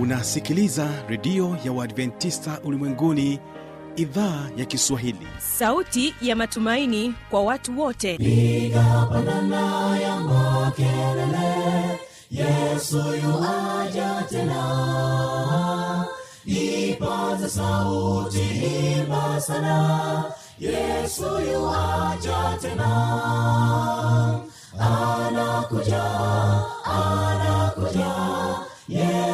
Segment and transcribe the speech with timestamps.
[0.00, 3.40] unasikiliza redio ya uadventista ulimwenguni
[3.96, 5.26] idhaa ya kiswahili.
[5.38, 8.14] Sauti ya matumaini kwa watu wote.
[8.14, 11.98] Igapanana ya makelele
[12.30, 16.06] yesu yuaja tena.
[16.46, 18.40] Ipaza sauti
[18.98, 20.24] imba sana
[20.60, 21.22] yesu
[21.52, 22.90] yuaja tena.
[24.78, 26.02] Anakuja
[26.84, 27.59] anakuja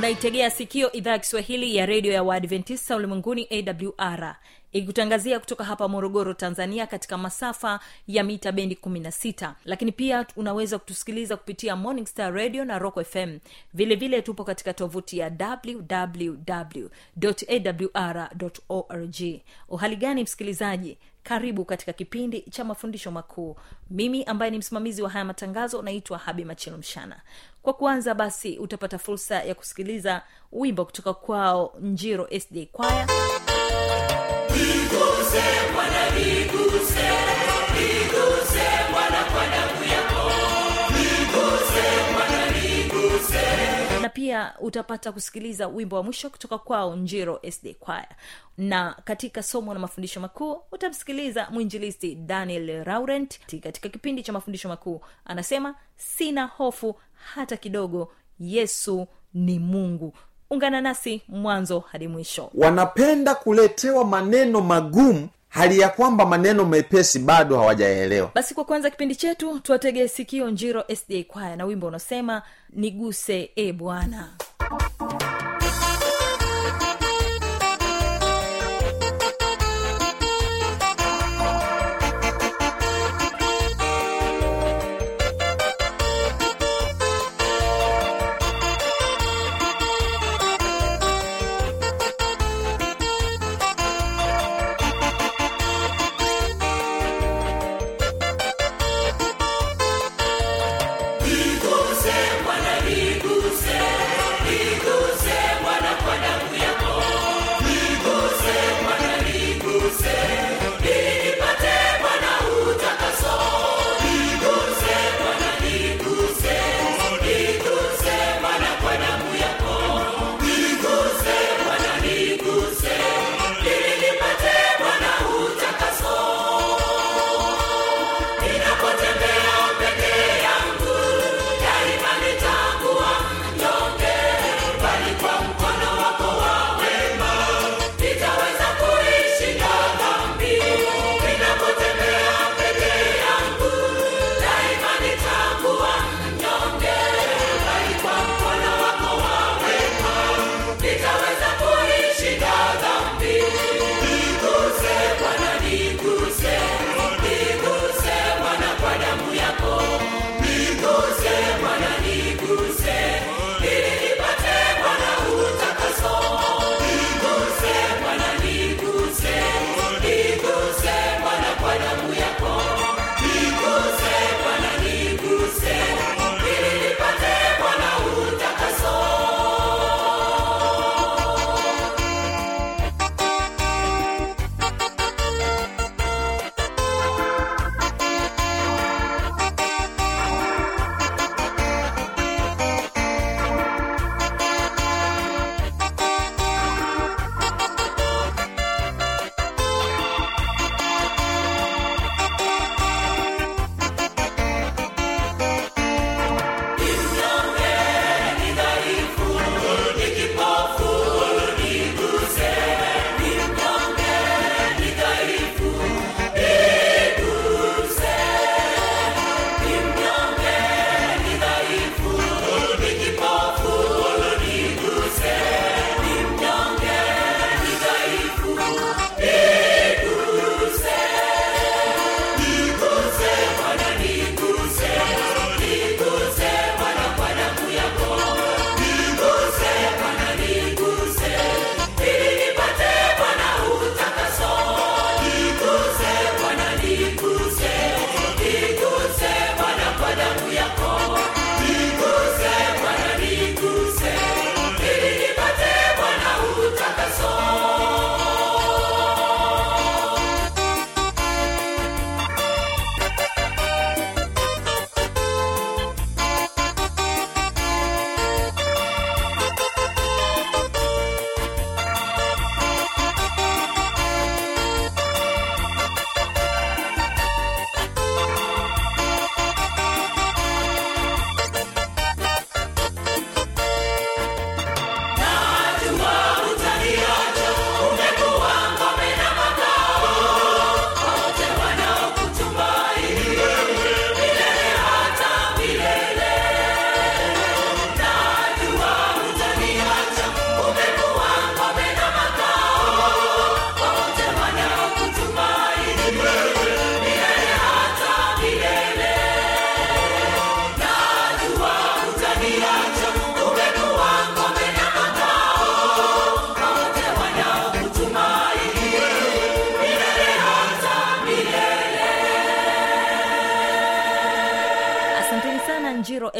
[0.00, 3.48] unaitegea sikio idhaa ya kiswahili ya redio ya waadventista ulimwenguni
[3.98, 4.36] awr
[4.72, 11.36] ikikutangazia kutoka hapa morogoro tanzania katika masafa ya mita bendi 16 lakini pia unaweza kutusikiliza
[11.36, 13.38] kupitia morning star radio na rock fm
[13.74, 16.86] vile vile tupo katika tovuti ya www
[17.94, 18.30] awr
[18.68, 19.16] org.
[19.68, 20.98] Uhali gani msikilizaji?
[21.22, 23.56] Karibu katika kipindi cha mafundisho makuu.
[23.90, 27.20] Mimi ambaye ni msimamizi wa haya matangazo naitwa habi machilo mshana
[27.62, 30.22] kwa kuanza basi utapata fursa ya kusikiliza
[30.52, 33.06] wimbo kutoka kwao njiro sd kwaya.
[44.02, 48.08] Na pia utapata kusikiliza wimbo wa mwisho kutoka kwao njiro sd kwaya.
[48.58, 55.00] Na katika somo la mafundisho makuu utamsikiliza mwinjilisti daniel raurent katika kipindi cha mafundisho makuu
[55.24, 57.00] anasema sina hofu
[57.34, 60.12] hata kidogo yesu ni mungu.
[60.50, 62.50] Ungana nasi mwanzo hadi mwisho.
[62.54, 69.16] Wanapenda kuletewa maneno magumu hali ya kwamba maneno mepesi bado hawajaelewa basi kwa kwanza kipindi
[69.16, 74.28] chetu tuwategee sikio njiro sda kwaya na wimbo unasema niguse e bwana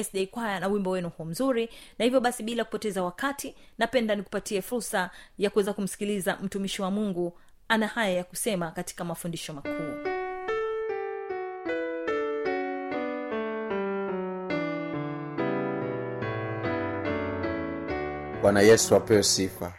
[0.05, 1.69] sda kwaya na wimbo wenu huo mzuri.
[1.99, 7.39] Na hivyo basi bila kupoteza wakati napenda nikupatie fursa ya kuweza kumsikiliza mtumishi wa mungu
[7.69, 10.21] ana haya ya kusema katika mafundisho makuu.
[18.43, 19.73] Bwana yesu apewe sifa.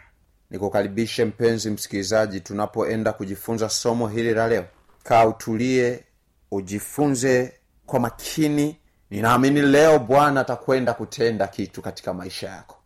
[0.50, 4.64] Nikukaribishe mpenzi msikilizaji tunapoenda kujifunza somo hili la leo.
[5.02, 6.04] Kaa utulie
[6.50, 7.52] ujifunze
[7.86, 8.76] kwa makini
[9.12, 12.76] ninaamini leo bwana atakwenda kutenda kitu katika maisha yako.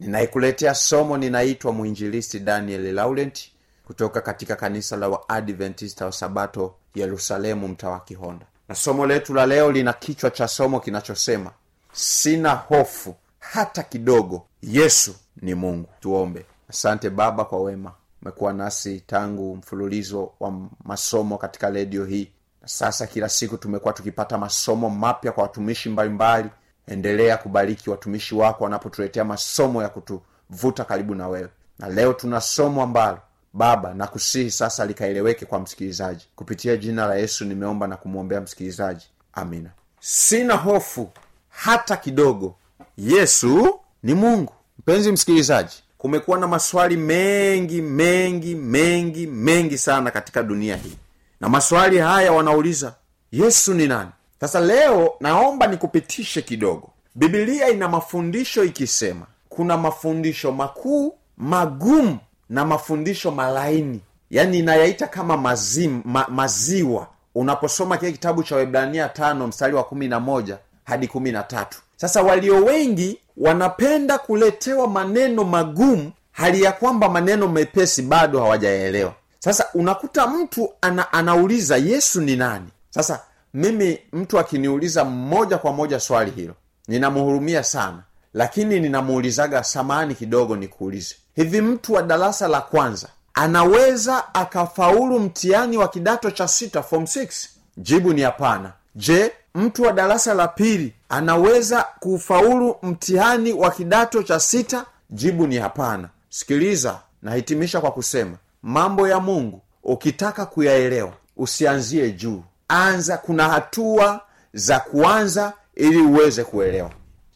[0.00, 3.50] Ninaikuletea somo ninaitwa mwinjilisti daniel laurent
[3.86, 8.46] kutoka katika kanisa la waadventista wa sabato yerusalemu mtaa wa kihonda.
[8.68, 11.50] Na somo letu la leo lina kichwa cha somo kinachosema
[11.92, 14.46] sina hofu hata kidogo.
[14.62, 15.88] Yesu ni mungu.
[16.00, 16.46] Tuombe.
[16.68, 17.92] Asante baba kwa wema.
[18.22, 20.52] Umekuwa nasi tangu mfululizo wa
[20.84, 22.30] masomo katika redio hii
[22.64, 26.48] sasa kila siku tumekuwa tukipata masomo mapya kwa watumishi mbalimbali.
[26.86, 31.48] Endelea kubariki watumishi wako wanapotuletea masomo ya kutuvuta karibu na wewe.
[31.78, 33.18] Na leo tuna somo ambalo
[33.52, 36.26] baba na kusihi sasa likaeleweke kwa msikilizaji.
[36.36, 39.06] Kupitia jina la yesu nimeomba na kumwombea msikilizaji.
[39.32, 39.70] Amina.
[40.00, 41.10] Sina hofu
[41.48, 42.54] hata kidogo.
[42.96, 44.52] Yesu ni mungu.
[44.78, 50.96] Mpenzi msikilizaji kumekuwa na maswali mengi mengi mengi mengi sana katika dunia hii
[51.44, 52.94] na maswali haya wanauliza
[53.32, 54.10] yesu ni nani?
[54.40, 56.90] Sasa leo naomba nikupitishe kidogo.
[57.14, 62.18] Bibilia ina mafundisho ikisema kuna mafundisho makuu magumu
[62.50, 64.00] na mafundisho malaini.
[64.30, 67.06] Yaani inayaita kama mazim, ma, maziwa.
[67.34, 71.78] Unaposoma kile kitabu cha webrania tano mstari wa kumi na moja hadi kumi na tatu.
[71.96, 79.12] Sasa walio wengi wanapenda kuletewa maneno magumu hali ya kwamba maneno mepesi bado hawajayaelewa
[79.44, 82.66] sasa unakuta mtu ana, anauliza yesu ni nani?
[82.90, 83.20] Sasa
[83.54, 86.54] mimi mtu akiniuliza moja kwa moja swali hilo
[86.88, 88.02] ninamhurumia sana
[88.34, 91.14] lakini ninamuulizaga samani kidogo nikuulize.
[91.36, 97.48] Hivi mtu wa darasa la kwanza anaweza akafaulu mtihani wa kidato cha sita form 6
[97.76, 98.72] jibu ni hapana.
[98.94, 104.84] Je mtu wa darasa la pili anaweza kufaulu mtihani wa kidato cha sita?
[105.10, 106.08] Jibu ni hapana.
[106.28, 112.42] Sikiliza nahitimisha kwa kusema mambo ya mungu ukitaka kuyaelewa usianzie juu.
[112.68, 114.20] Anza kuna hatua
[114.54, 116.90] za kuanza ili uweze kuelewa.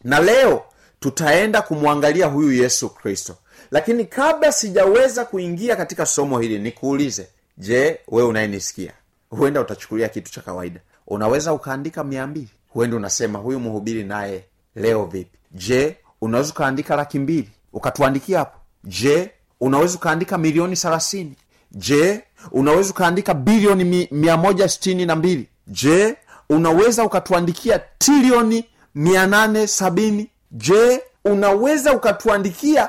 [0.05, 0.63] Na leo
[1.01, 3.37] tutaenda kumwangalia huyu yesu kristo.
[3.71, 8.93] Lakini kabla sijaweza kuingia katika somo hili nikuulize je wewe unayenisikia?
[9.31, 10.81] Huenda utachukulia kitu cha kawaida.
[11.07, 12.51] Unaweza ukaandika mia mbili.
[12.69, 14.45] Huenda unasema huyu mhubiri naye
[14.77, 15.39] leo vipi?
[15.53, 17.51] Je unaweza ukaandika laki mbili?
[17.73, 18.59] Ukatuandikia hapo.
[18.85, 21.35] Je unaweza ukaandika milioni thelathini.
[21.73, 25.49] Je unaweza ukaandika bilioni mi, mia moja sitini na mbili?
[25.67, 26.17] Je
[26.51, 30.31] unaweza ukatuandikia trilioni mia nane sabini?
[30.51, 32.89] Je unaweza ukatuandikia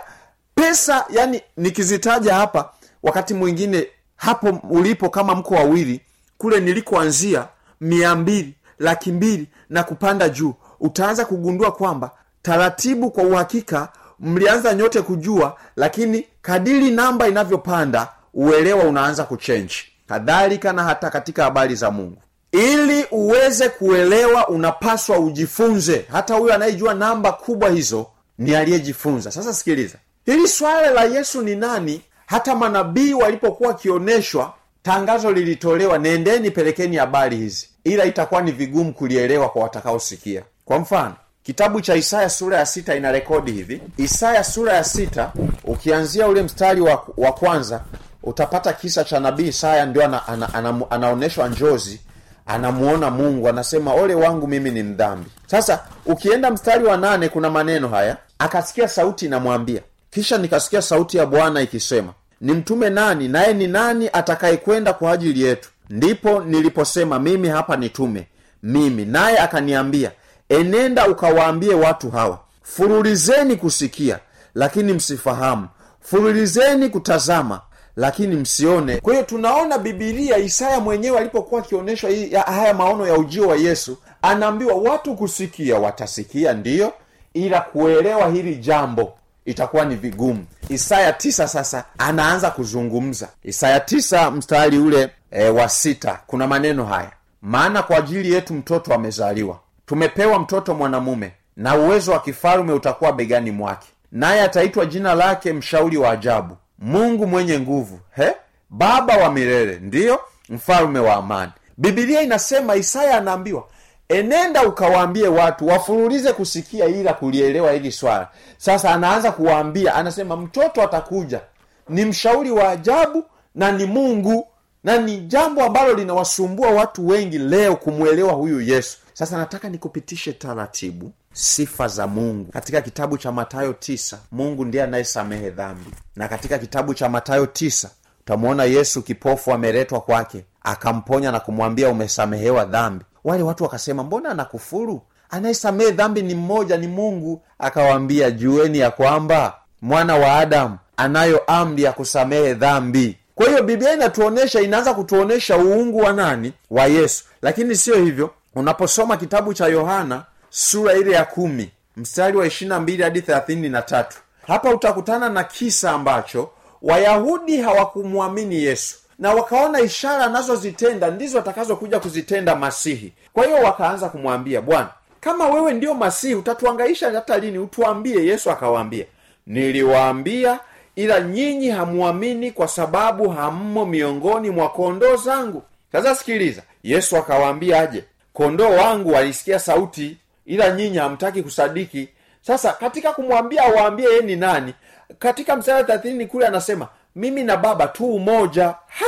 [0.55, 2.73] pesa yani nikizitaja hapa
[3.03, 6.01] wakati mwingine hapo ulipo kama mko wawili
[6.37, 7.47] kule nilikoanzia
[7.81, 12.11] mia mbili laki mbili na kupanda juu utaanza kugundua kwamba
[12.41, 13.89] taratibu kwa uhakika
[14.21, 19.75] mlianza nyote kujua lakini kadiri namba inavyopanda uelewa unaanza kuchenji
[20.09, 22.21] kadhalika na hata katika habari za mungu.
[22.51, 26.05] Ili uweze kuelewa unapaswa ujifunze.
[26.11, 28.07] Hata huyo anayejua namba kubwa hizo
[28.37, 29.31] ni aliyejifunza.
[29.31, 29.97] Sasa sikiliza.
[30.25, 32.01] Hili swala la yesu ni nani?
[32.25, 37.69] Hata manabii walipokuwa wakioneshwa tangazo lilitolewa nendeni pelekeni habari hizi.
[37.83, 40.43] Ila itakuwa ni vigumu kulielewa kwa watakaosikia.
[40.65, 41.15] Kwa mfano
[41.49, 43.81] kitabu cha isaya sura ya sita ina rekodi hivi.
[43.97, 45.31] Isaya sura ya sita
[45.63, 47.81] ukianzia ule mstari wa, wa kwanza
[48.23, 51.99] utapata kisa cha nabii isaya ndio ana, ana, ana, anaonyeshwa njozi
[52.45, 55.29] anamuona mungu anasema ole wangu mimi ni mdhambi.
[55.47, 58.17] Sasa ukienda mstari wa nane kuna maneno haya.
[58.39, 59.81] Akasikia sauti inamwambia.
[60.11, 65.41] Kisha nikasikia sauti ya bwana ikisema ni mtume nani naye ni nani atakayekwenda kwa ajili
[65.41, 65.69] yetu?
[65.89, 68.27] Ndipo niliposema mimi hapa nitume
[68.63, 69.05] mimi.
[69.05, 70.11] Naye akaniambia
[70.49, 74.19] enenda ukawaambie watu hawa furulizeni kusikia
[74.55, 75.67] lakini msifahamu.
[76.01, 77.61] Furulizeni kutazama
[77.95, 78.97] lakini msione.
[79.01, 82.09] Kwa hiyo tunaona bibilia isaya mwenyewe alipokuwa akionyeshwa
[82.45, 86.93] haya maono ya ujio wa yesu anaambiwa watu kusikia watasikia ndiyo
[87.33, 89.13] ila kuelewa hili jambo
[89.45, 90.45] itakuwa ni vigumu.
[90.69, 93.27] Isaya tisa sasa anaanza kuzungumza.
[93.43, 96.19] Isaya tisa mstari ule e, wa sita.
[96.27, 99.59] Kuna maneno haya maana kwa ajili yetu mtoto amezaliwa
[99.93, 103.87] tumepewa mtoto mwanamume na uwezo wa kifalume utakuwa begani mwake.
[104.11, 108.33] Naye ataitwa jina lake mshauri wa ajabu mungu mwenye nguvu he?
[108.69, 110.19] Baba wa milele ndiyo
[110.49, 111.51] mfalume wa amani.
[111.77, 113.63] Bibilia inasema isaya anaambiwa
[114.09, 118.27] enenda ukawaambie watu wafurulize kusikia ila kulielewa hili swala.
[118.57, 121.41] Sasa anaanza kuwaambia anasema mtoto atakuja
[121.89, 123.23] ni mshauri wa ajabu
[123.55, 124.47] na ni mungu
[124.83, 131.11] na ni jambo ambalo linawasumbua watu wengi leo kumwelewa huyu yesu sasa nataka nikupitishe taratibu
[131.33, 132.51] sifa za mungu.
[132.51, 135.91] Katika kitabu cha matayo tisa mungu ndiye anayesamehe dhambi.
[136.15, 137.89] Na katika kitabu cha matayo tisa
[138.21, 143.05] utamwona yesu kipofu ameletwa kwake akamponya na kumwambia umesamehewa dhambi.
[143.23, 145.01] Wale watu wakasema mbona anakufuru?
[145.29, 147.41] Anayesamehe dhambi ni mmoja ni mungu.
[147.59, 153.17] Akawaambia jueni ya kwamba mwana wa adamu anayo amri ya kusamehe dhambi.
[153.35, 156.53] Kwa hiyo biblia inatuonyesha inaanza kutuonyesha uungu wa nani?
[156.69, 157.23] Wa yesu.
[157.41, 163.03] Lakini siyo hivyo unaposoma kitabu cha yohana sura ile ya kumi mstari wa ishirina mbili
[163.03, 166.49] hadi thelathini na tatu hapa utakutana na kisa ambacho
[166.81, 173.13] wayahudi hawakumwamini yesu na wakaona ishara anazozitenda ndizo atakazokuja kuzitenda masihi.
[173.33, 174.89] Kwa hiyo wakaanza kumwambia bwana
[175.19, 177.57] kama wewe ndiyo masihi utatuangaisha hata lini?
[177.57, 178.25] Utuambie.
[178.25, 179.05] Yesu akawaambia
[179.47, 180.59] niliwaambia
[180.95, 185.63] ila nyinyi hamwamini kwa sababu hammo miongoni mwa kondoo zangu.
[185.91, 188.03] Sasa sikiliza yesu akawaambia aje
[188.39, 192.09] kondoo wangu walisikia sauti ila nyinyi hamtaki kusadiki.
[192.41, 194.73] Sasa katika kumwambia awaambie yeye ni nani
[195.19, 198.65] katika msara thelathini kule anasema mimi na baba tu umoja.
[198.87, 199.05] Ha!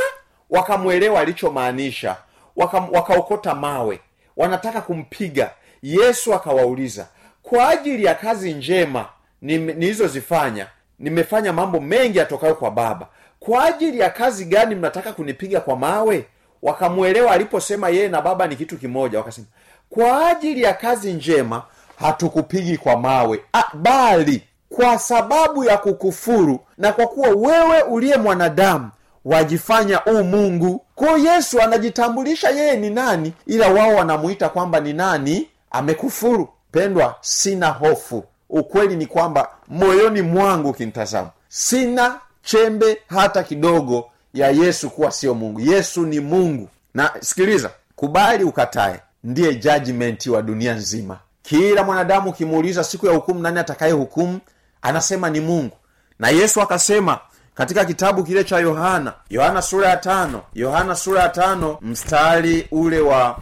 [0.50, 2.16] Wakamwelewa alichomaanisha.
[2.56, 4.00] Waka- wakaokota mawe.
[4.38, 5.52] Wanataka kumpiga.
[5.84, 7.08] Yesu akawauliza
[7.44, 9.06] kwa ajili ya kazi njema
[9.42, 10.68] nilizozifanya
[11.00, 13.08] nimefanya mambo mengi yatokayo kwa baba.
[13.40, 16.26] Kwa ajili ya kazi gani mnataka kunipiga kwa mawe
[16.62, 19.48] wakamwelewa aliposema yeye na baba ni kitu kimoja wakasema
[19.90, 21.64] kwa ajili ya kazi njema
[21.96, 28.90] hatukupigi kwa mawe A, bali kwa sababu ya kukufuru na kwa kuwa wewe uliye mwanadamu
[29.26, 30.86] wajifanya u mungu.
[30.96, 36.50] Kwayo yesu anajitambulisha yeye ni nani ila wao wanamuita kwamba ni nani amekufuru.
[36.72, 38.24] Pendwa sina hofu.
[38.50, 45.60] Ukweli ni kwamba moyoni mwangu ukinitazama sina chembe hata kidogo ya yesu kuwa sio mungu.
[45.60, 46.70] Yesu ni mungu.
[46.94, 51.20] Na sikiliza kubali ukatae ndiye judgment wa dunia nzima.
[51.44, 54.40] Kila mwanadamu ukimuuliza siku ya hukumu nani atakaye hukumu
[54.82, 55.78] anasema ni mungu.
[56.20, 57.20] Na yesu akasema
[57.56, 63.00] katika kitabu kile cha yohana yohana sura ya tano yohana sura ya tano mstari ule
[63.00, 63.38] wa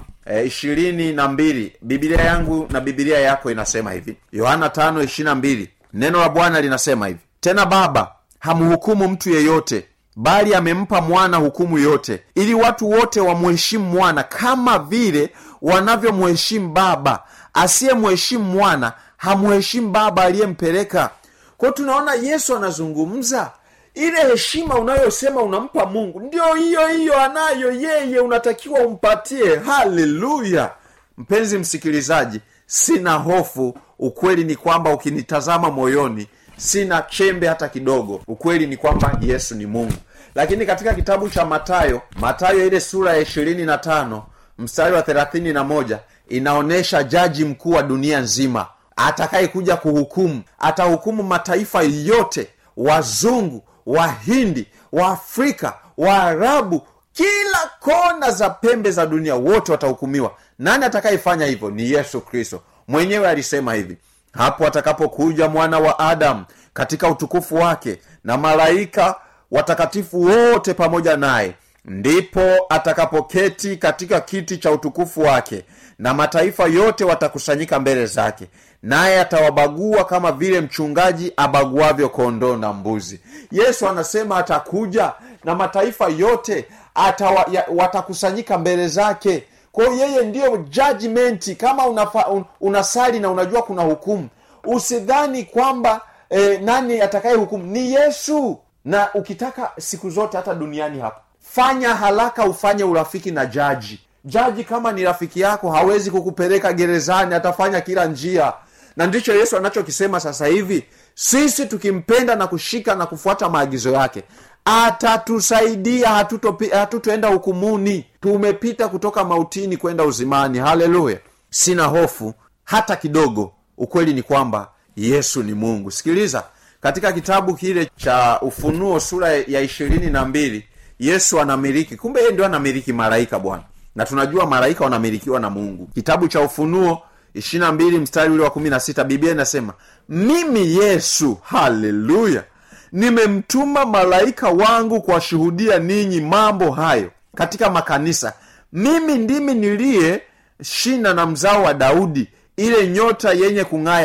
[0.46, 1.74] ishirini na mbili.
[1.82, 4.18] Bibilia yangu na bibilia yako inasema hivi.
[4.32, 5.70] Yohana tano ishirina mbili.
[5.94, 7.20] Neno la bwana linasema hivi.
[7.40, 9.86] Tena baba hamhukumu mtu yeyote
[10.22, 15.30] bali amempa mwana hukumu yote ili watu wote wamheshimu mwana kama vile
[15.62, 17.24] wanavyomheshimu baba.
[17.54, 21.10] Asiyemheshimu mwana hamheshimu baba aliyempeleka.
[21.58, 23.52] Kwao tunaona yesu anazungumza.
[23.94, 29.56] Ile heshima unayosema unampa mungu ndio hiyo hiyo anayo yeye unatakiwa umpatie.
[29.56, 30.72] Haleluya!
[31.18, 33.78] Mpenzi msikilizaji sina hofu.
[34.00, 38.22] Ukweli ni kwamba ukinitazama moyoni sina chembe hata kidogo.
[38.28, 39.94] Ukweli ni kwamba yesu ni mungu
[40.36, 44.24] lakini katika kitabu cha matayo matayo ile sura ya ishirini na tano
[44.58, 50.42] mstari wa thelathini na moja inaonyesha jaji mkuu wa dunia nzima atakayekuja kuhukumu.
[50.60, 56.82] Atahukumu mataifa yote wazungu wahindi waafrika waarabu
[57.14, 60.32] kila kona za pembe za dunia wote watahukumiwa.
[60.60, 61.70] Nani atakayefanya hivyo?
[61.70, 62.62] Ni yesu kristo.
[62.88, 63.98] Mwenyewe alisema hivi
[64.34, 69.16] hapo atakapokuja mwana wa adamu katika utukufu wake na malaika
[69.52, 71.54] watakatifu wote pamoja naye.
[71.86, 75.66] Ndipo atakapoketi katika kiti cha utukufu wake
[76.00, 78.48] na mataifa yote watakusanyika mbele zake.
[78.84, 83.20] Naye atawabagua kama vile mchungaji abaguavyo kondoo na mbuzi.
[83.52, 85.14] Yesu anasema atakuja
[85.44, 86.66] na mataifa yote
[86.96, 89.44] atawa, ya, watakusanyika mbele zake.
[89.72, 94.30] Kwao yeye ndiyo judgment kama unafa, un, unasali na unajua kuna hukumu
[94.66, 101.22] usidhani kwamba eh, nani atakaye hukumu ni yesu na ukitaka siku zote hata duniani hapa
[101.42, 104.00] fanya haraka ufanye urafiki na jaji.
[104.26, 108.54] Jaji kama ni rafiki yako hawezi kukupeleka gerezani atafanya kila njia.
[108.96, 114.24] Na ndicho yesu anachokisema sasa hivi sisi tukimpenda na kushika na kufuata maagizo yake
[114.66, 118.06] atatusaidia hatutoenda hatuto hukumuni.
[118.22, 120.60] Tumepita kutoka mautini kwenda uzimani.
[120.60, 121.18] Haleluya!
[121.50, 122.34] Sina hofu
[122.64, 123.54] hata kidogo.
[123.78, 125.92] Ukweli ni kwamba yesu ni mungu.
[125.92, 126.44] Sikiliza
[126.82, 130.66] katika kitabu kile cha ufunuo sura ya ishirini na mbili
[131.00, 131.96] yesu anamiliki.
[131.96, 133.64] Kumbe yeye ndio anamiliki malaika bwana.
[133.96, 135.90] Na tunajua malaika wanamilikiwa na mungu.
[135.94, 137.02] Kitabu cha ufunuo
[137.34, 139.74] ishirina mbili mstari ule wa kumi na sita biblia inasema
[140.10, 142.44] mimi yesu haleluya
[142.92, 147.12] nimemtuma malaika wangu kuwashuhudia ninyi mambo hayo.
[147.36, 148.34] Katika makanisa
[148.74, 150.22] mimi ndimi niliye
[150.64, 152.28] shina na mzao wa daudi
[152.60, 154.02] ile nyota yenye kung'aa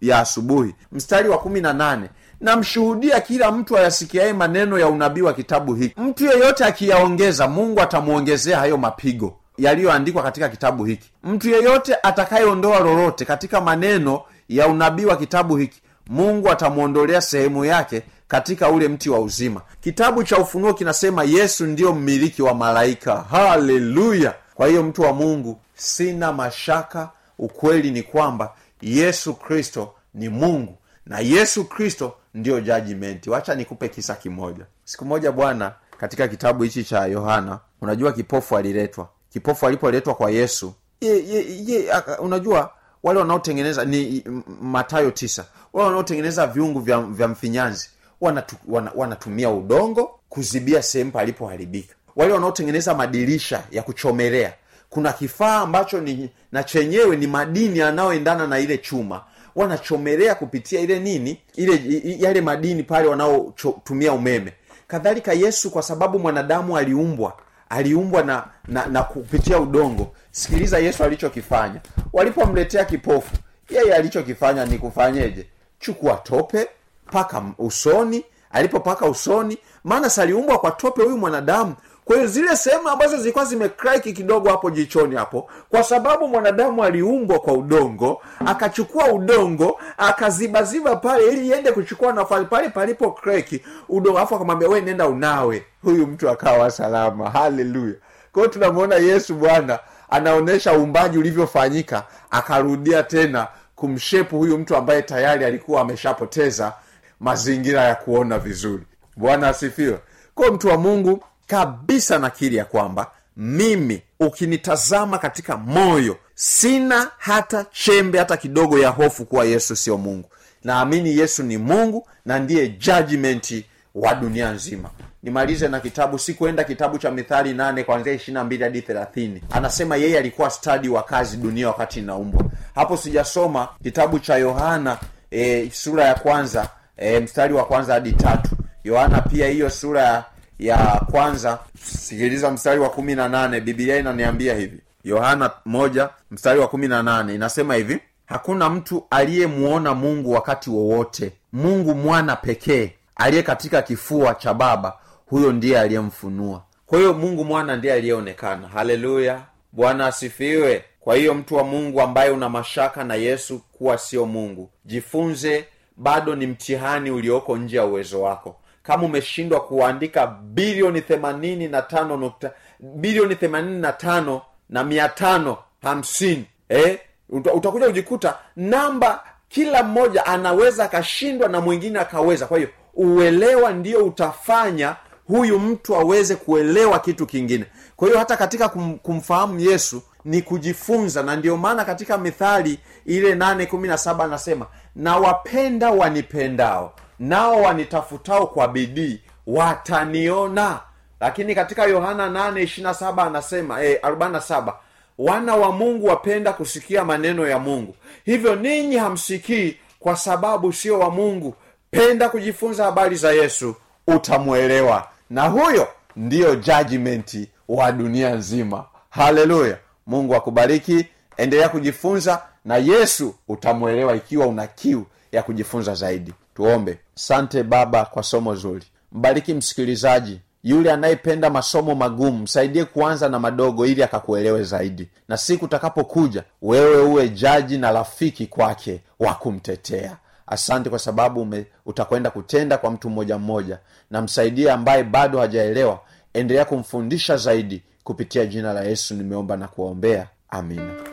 [0.00, 0.74] ya, asubuhi.
[0.92, 2.08] Mstari wa kumi na nane.
[2.40, 5.94] Namshuhudia kila mtu ayasikiaye maneno ya unabii wa kitabu hiki.
[6.00, 11.10] Mtu yeyote akiyaongeza mungu atamwongezea hayo mapigo yaliyoandikwa katika kitabu hiki.
[11.24, 18.02] Mtu yeyote atakayeondoa lolote katika maneno ya unabii wa kitabu hiki mungu atamwondolea sehemu yake
[18.28, 19.60] katika ule mti wa uzima.
[19.80, 23.24] Kitabu cha ufunuo kinasema yesu ndiyo mmiliki wa malaika.
[23.30, 24.34] Haleluya!
[24.54, 27.10] Kwa hiyo mtu wa mungu sina mashaka
[27.46, 34.14] ukweli ni kwamba yesu kristo ni mungu na yesu kristo ndiyo jajimenti wacha nikupe kisa
[34.14, 34.66] kimoja.
[34.84, 39.08] Siku moja bwana katika kitabu hichi cha yohana unajua kipofu aliletwa.
[39.32, 42.70] Kipofu alipoletwa kwa yesu ye, ye, ye, unajua
[43.02, 44.24] wale wanaotengeneza ni
[44.60, 47.90] matayo tisa wale wanaotengeneza viungu vya, vya mfinyanzi
[48.20, 51.94] wanatu, wana, wanatumia udongo kuzibia sehemu palipoharibika.
[52.16, 54.54] Wale wanaotengeneza madirisha ya kuchomelea
[54.92, 59.24] kuna kifaa ambacho ni na chenyewe ni madini yanayoendana na ile chuma.
[59.56, 64.52] Wanachomelea kupitia ile nini ile yale madini pale wanaotumia umeme.
[64.86, 67.36] Kadhalika yesu kwa sababu mwanadamu aliumbwa
[67.68, 70.14] aliumbwa na, na na kupitia udongo.
[70.30, 71.80] Sikiliza yesu alichokifanya.
[72.12, 73.36] Walipomletea kipofu
[73.70, 75.46] yeye alichokifanya ni kufanyeje?
[75.80, 76.68] Chukua tope
[77.10, 78.24] paka usoni.
[78.50, 84.48] Alipopaka usoni maana saliumbwa kwa tope huyu mwanadamu kwa zile sehemu ambazo zilikuwa zimekraki kidogo
[84.50, 91.72] hapo jichoni hapo kwa sababu mwanadamu aliumbwa kwa udongo akachukua udongo akazibaziba pale ili iende
[91.72, 95.64] kuchukua nafasi pale palipo kreki udongo afu akamwambia we nenda unawe.
[95.82, 97.30] Huyu mtu akawa salama.
[97.30, 97.94] Haleluya
[98.32, 99.78] kwa tunamwona yesu bwana
[100.10, 106.72] anaonyesha uumbaji ulivyofanyika akarudia tena kumshepu huyu mtu ambaye tayari alikuwa ameshapoteza
[107.20, 108.82] mazingira ya kuona vizuri.
[109.16, 109.98] Bwana asifiwe.
[110.34, 118.18] Kwa mtu wa mungu kabisa nakiri ya kwamba mimi ukinitazama katika moyo sina hata chembe
[118.18, 120.28] hata kidogo ya hofu kuwa yesu sio mungu.
[120.64, 124.90] Naamini yesu ni mungu na ndiye judgmenti wa dunia nzima.
[125.22, 129.42] Nimalize na kitabu sikuenda kitabu cha mithali nane kwanzia ishirina mbili hadi thelathini.
[129.50, 132.44] Anasema yeye alikuwa stadi wa kazi dunia wakati inaumbwa.
[132.74, 134.98] Hapo sijasoma kitabu cha yohana
[135.30, 138.50] e, sura ya kwanza e, mstari wa kwanza hadi tatu.
[138.84, 140.24] Yohana pia hiyo sura ya,
[140.58, 144.80] ya kwanza sikiliza mstari wa kumi na nane bibilia inaniambia hivi.
[145.04, 151.32] Yohana moja mstari wa kumi na nane inasema hivi hakuna mtu aliyemuona mungu wakati wowote.
[151.52, 156.62] Mungu mwana pekee aliye katika kifua cha baba huyo ndiye aliyemfunua.
[156.86, 158.68] Kwa hiyo mungu mwana ndiye aliyeonekana.
[158.68, 159.40] Haleluya!
[159.72, 160.84] Bwana asifiwe!
[161.00, 165.64] Kwa hiyo mtu wa mungu ambaye una mashaka na yesu kuwa sio mungu jifunze
[165.96, 172.16] bado ni mtihani ulioko nje ya uwezo wako kama umeshindwa kuandika bilioni themanini na tano
[172.16, 176.98] nukta bilioni themanini na tano na mia tano hamsini eh?
[177.30, 182.46] Utakuja kujikuta namba kila mmoja anaweza akashindwa na mwingine akaweza.
[182.46, 187.64] Kwa hiyo uelewa ndio utafanya huyu mtu aweze kuelewa kitu kingine.
[187.96, 193.34] Kwa hiyo hata katika kum, kumfahamu yesu ni kujifunza na ndio maana katika mithali ile
[193.34, 194.66] nane kumi na saba anasema
[194.96, 200.80] nawapenda wanipendao nao wanitafutao kwa bidii wataniona.
[201.20, 204.74] Lakini katika yohana 8 anasema e, 47
[205.18, 207.94] wana wa mungu wapenda kusikia maneno ya mungu.
[208.24, 211.54] Hivyo ninyi hamsikii kwa sababu sio wa mungu.
[211.90, 213.74] Penda kujifunza habari za yesu
[214.06, 215.08] utamwelewa.
[215.30, 218.84] Na huyo ndiyo judgmenti wa dunia nzima.
[219.10, 219.78] Haleluya.
[220.06, 221.06] Mungu akubariki.
[221.36, 226.98] Endelea kujifunza na yesu utamwelewa ikiwa una kiu ya kujifunza zaidi tuombe.
[227.14, 228.84] Sante baba kwa somo zuri.
[229.12, 235.08] Mbariki msikilizaji yule anayependa masomo magumu msaidie kuanza na madogo ili akakuelewe zaidi.
[235.28, 240.16] Na siku utakapokuja wewe uwe jaji na rafiki kwake wa kumtetea.
[240.46, 243.78] Asante kwa sababu ume, utakwenda kutenda kwa mtu mmoja mmoja.
[244.10, 246.00] Na msaidie ambaye bado hajaelewa
[246.34, 251.11] endelea kumfundisha zaidi kupitia jina la yesu nimeomba na kuwaombea amina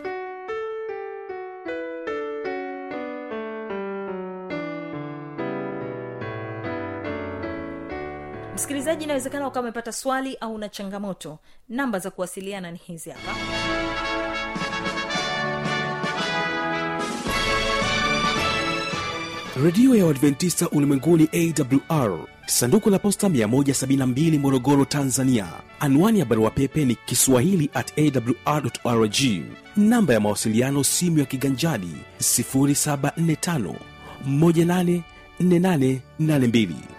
[8.60, 11.40] msikilizaji inawezekana ukawa umepata swali au una changamoto.
[11.70, 13.36] Namba za kuwasiliana ni hizi hapa.
[19.64, 25.48] Redio ya uadventista ulimwenguni awr sanduku la posta 172 morogoro tanzania.
[25.80, 29.16] Anwani ya barua pepe ni kiswahili at awrrg
[29.78, 33.74] namba ya mawasiliano simu ya kiganjadi 745
[34.30, 36.99] 184882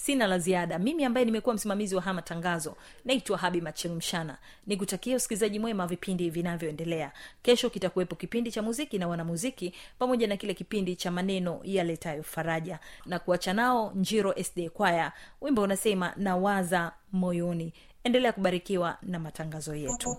[0.00, 0.78] sina la ziada.
[0.78, 7.12] Mimi ambaye nimekuwa msimamizi wa haya matangazo naitwa habi machilumshana nikutakia usikilizaji mwema vipindi vinavyoendelea.
[7.42, 12.78] Kesho kitakuwepo kipindi cha muziki na wanamuziki pamoja na kile kipindi cha maneno yaletayo faraja.
[13.06, 15.12] Na kuacha nao njiro sd kwaya.
[15.40, 17.72] Wimbo unasema nawaza moyoni.
[18.04, 20.16] Endelea kubarikiwa na matangazo yetu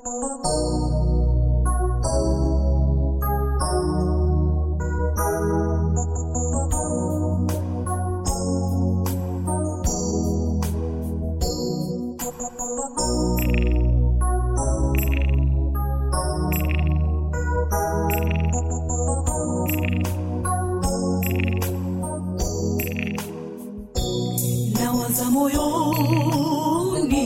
[24.79, 27.23] nawaza moyoni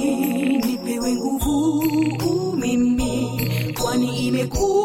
[0.65, 1.55] nipewe nguvu
[2.57, 3.11] mimi
[3.81, 4.84] kwani imekuwa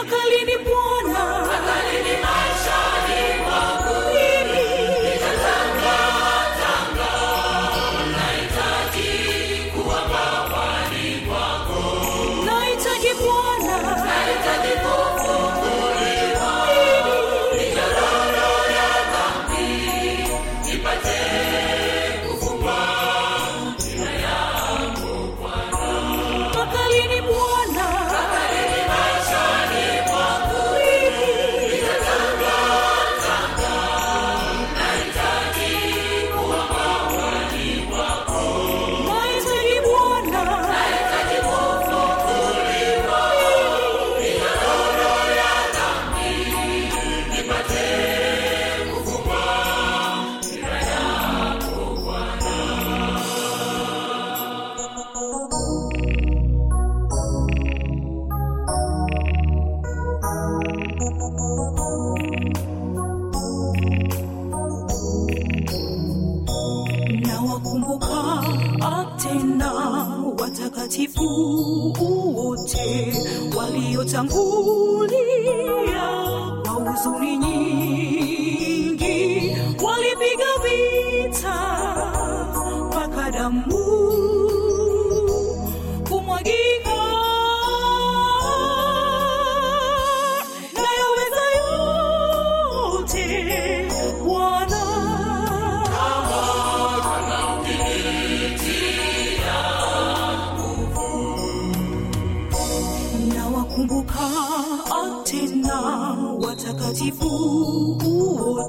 [0.00, 0.89] makalini bwana
[74.20, 74.59] 江湖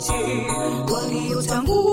[0.09, 1.90] wote waliotangulia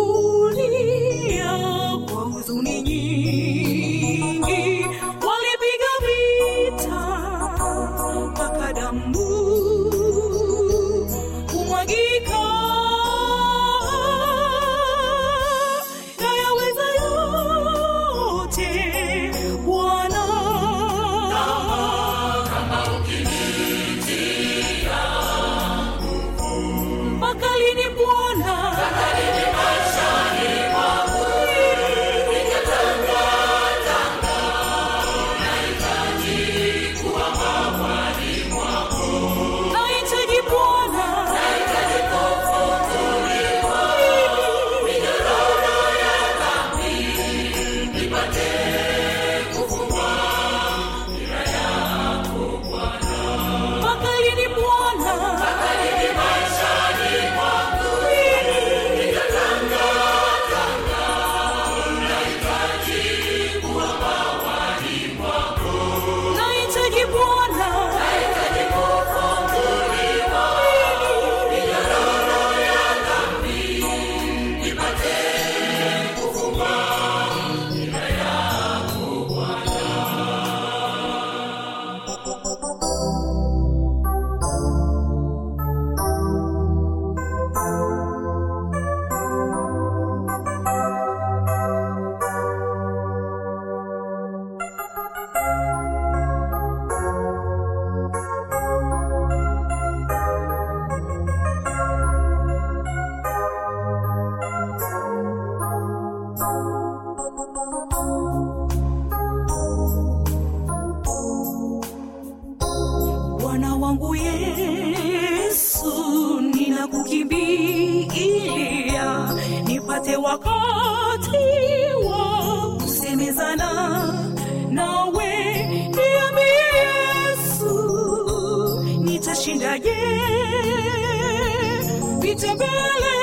[132.38, 133.14] vita mbele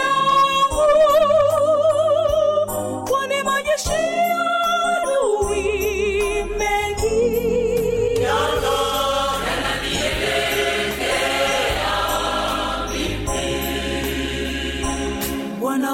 [0.00, 0.84] yangu
[3.08, 3.92] kwani majeshi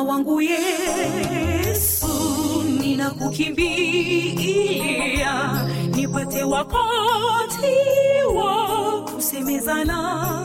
[0.02, 2.06] wangu yesu
[2.80, 7.76] ninakukimbilia nipate wakati
[8.34, 10.39] wa kusemezana